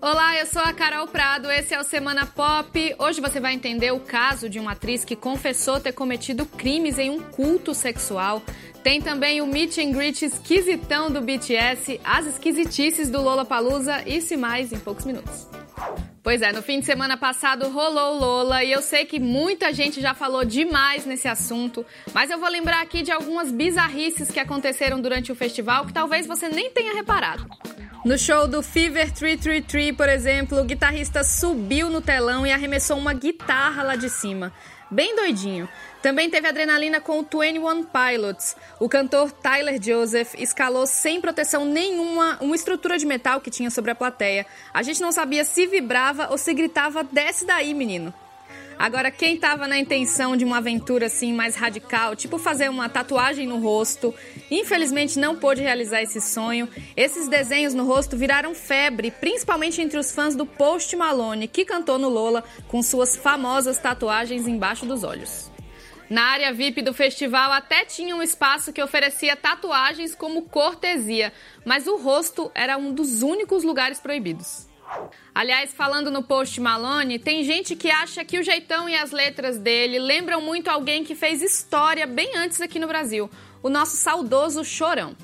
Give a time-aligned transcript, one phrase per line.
[0.00, 2.94] Olá, eu sou a Carol Prado, esse é o Semana Pop.
[2.98, 7.08] Hoje você vai entender o caso de uma atriz que confessou ter cometido crimes em
[7.08, 8.42] um culto sexual.
[8.82, 14.36] Tem também o meet and greet esquisitão do BTS, as esquisitices do Lollapalooza e se
[14.36, 15.48] mais em poucos minutos.
[16.22, 20.00] Pois é, no fim de semana passado rolou Lola e eu sei que muita gente
[20.00, 25.00] já falou demais nesse assunto, mas eu vou lembrar aqui de algumas bizarrices que aconteceram
[25.00, 27.46] durante o festival que talvez você nem tenha reparado.
[28.04, 33.12] No show do Fever 333, por exemplo, o guitarrista subiu no telão e arremessou uma
[33.12, 34.52] guitarra lá de cima.
[34.88, 35.68] Bem doidinho.
[36.00, 38.54] Também teve adrenalina com o 21 Pilots.
[38.78, 43.90] O cantor Tyler Joseph escalou sem proteção nenhuma uma estrutura de metal que tinha sobre
[43.90, 44.46] a plateia.
[44.72, 48.14] A gente não sabia se vibrava ou se gritava: desce daí, menino.
[48.78, 53.46] Agora, quem estava na intenção de uma aventura assim mais radical, tipo fazer uma tatuagem
[53.46, 54.14] no rosto,
[54.50, 56.68] infelizmente não pôde realizar esse sonho.
[56.94, 61.98] Esses desenhos no rosto viraram febre, principalmente entre os fãs do Post Malone, que cantou
[61.98, 65.50] no Lola com suas famosas tatuagens embaixo dos olhos.
[66.08, 71.32] Na área VIP do festival até tinha um espaço que oferecia tatuagens como cortesia,
[71.64, 74.68] mas o rosto era um dos únicos lugares proibidos.
[75.34, 79.58] Aliás, falando no post Malone, tem gente que acha que o jeitão e as letras
[79.58, 83.30] dele lembram muito alguém que fez história bem antes aqui no Brasil,
[83.62, 85.14] o nosso saudoso Chorão.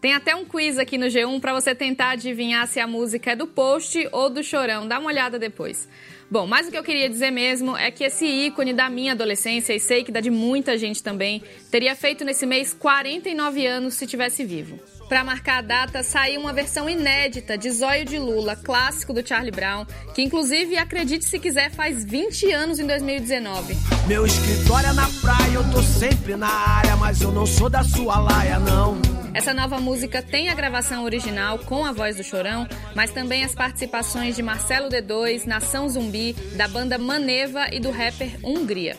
[0.00, 3.36] Tem até um quiz aqui no G1 para você tentar adivinhar se a música é
[3.36, 4.86] do Post ou do Chorão.
[4.86, 5.88] Dá uma olhada depois.
[6.30, 9.74] Bom, mas o que eu queria dizer mesmo é que esse ícone da minha adolescência,
[9.74, 14.06] e sei que dá de muita gente também, teria feito nesse mês 49 anos se
[14.06, 14.78] tivesse vivo.
[15.08, 19.50] Para marcar a data, saiu uma versão inédita de Zóio de Lula, clássico do Charlie
[19.50, 23.74] Brown, que inclusive, acredite se quiser, faz 20 anos em 2019.
[24.06, 27.82] Meu escritório é na praia, eu tô sempre na área, mas eu não sou da
[27.82, 29.00] sua laia, não.
[29.38, 33.54] Essa nova música tem a gravação original com a voz do Chorão, mas também as
[33.54, 38.96] participações de Marcelo D2, Nação Zumbi, da banda Maneva e do rapper Hungria.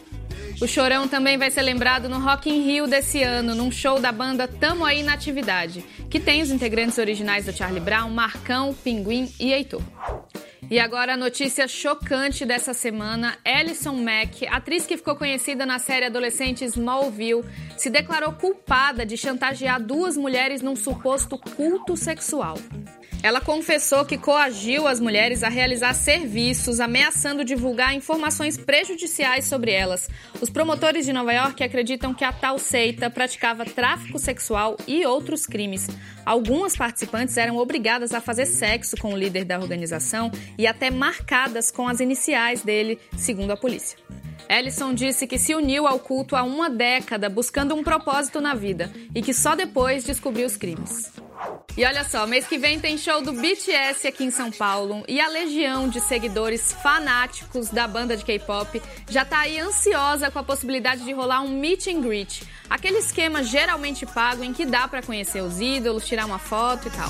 [0.61, 4.13] O Chorão também vai ser lembrado no Rock in Rio desse ano, num show da
[4.13, 9.29] banda Tamo Aí na Atividade, que tem os integrantes originais do Charlie Brown, Marcão, Pinguim
[9.37, 9.81] e Heitor.
[10.71, 16.05] E agora a notícia chocante dessa semana: Alison Mack, atriz que ficou conhecida na série
[16.05, 17.43] adolescente Smallville,
[17.75, 22.55] se declarou culpada de chantagear duas mulheres num suposto culto sexual.
[23.21, 30.09] Ela confessou que coagiu as mulheres a realizar serviços, ameaçando divulgar informações prejudiciais sobre elas.
[30.39, 35.45] Os promotores de Nova York acreditam que a tal seita praticava tráfico sexual e outros
[35.45, 35.87] crimes.
[36.25, 41.71] Algumas participantes eram obrigadas a fazer sexo com o líder da organização e até marcadas
[41.71, 43.97] com as iniciais dele, segundo a polícia.
[44.49, 48.89] Ellison disse que se uniu ao culto há uma década buscando um propósito na vida
[49.13, 51.18] e que só depois descobriu os crimes.
[51.77, 55.21] E olha só, mês que vem tem show do BTS aqui em São Paulo e
[55.21, 60.43] a legião de seguidores fanáticos da banda de K-pop já tá aí ansiosa com a
[60.43, 65.01] possibilidade de rolar um meet and greet, aquele esquema geralmente pago em que dá para
[65.01, 67.09] conhecer os ídolos, tirar uma foto e tal.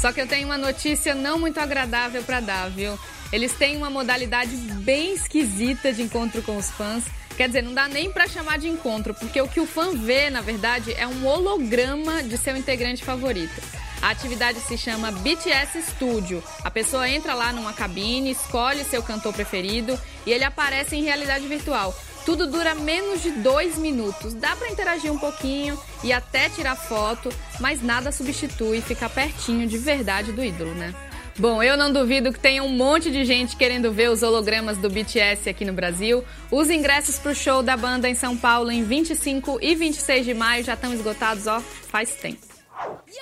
[0.00, 2.98] Só que eu tenho uma notícia não muito agradável para dar, viu?
[3.32, 7.04] Eles têm uma modalidade bem esquisita de encontro com os fãs
[7.38, 10.28] Quer dizer, não dá nem para chamar de encontro, porque o que o fã vê,
[10.28, 13.62] na verdade, é um holograma de seu integrante favorito.
[14.02, 16.42] A atividade se chama BTS Studio.
[16.64, 19.96] A pessoa entra lá numa cabine, escolhe seu cantor preferido
[20.26, 21.96] e ele aparece em realidade virtual.
[22.26, 24.34] Tudo dura menos de dois minutos.
[24.34, 27.28] Dá para interagir um pouquinho e até tirar foto,
[27.60, 30.92] mas nada substitui ficar pertinho de verdade do ídolo, né?
[31.38, 34.90] Bom, eu não duvido que tenha um monte de gente querendo ver os hologramas do
[34.90, 36.24] BTS aqui no Brasil.
[36.50, 40.34] Os ingressos para o show da banda em São Paulo em 25 e 26 de
[40.34, 42.44] maio já estão esgotados, ó, faz tempo.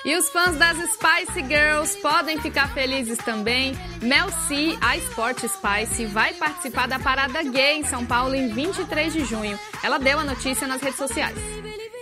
[0.03, 3.77] E os fãs das Spice Girls podem ficar felizes também.
[4.01, 9.13] Mel C, a Sport Spice, vai participar da Parada Gay em São Paulo em 23
[9.13, 9.59] de junho.
[9.83, 11.37] Ela deu a notícia nas redes sociais.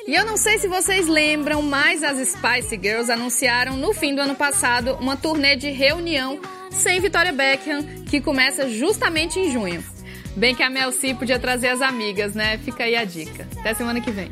[0.06, 4.20] E eu não sei se vocês lembram, mas as Spice Girls anunciaram no fim do
[4.20, 6.38] ano passado uma turnê de reunião
[6.70, 9.82] sem Victoria Beckham, que começa justamente em junho.
[10.36, 12.58] Bem que a Mel C podia trazer as amigas, né?
[12.58, 13.48] Fica aí a dica.
[13.58, 14.30] Até semana que vem.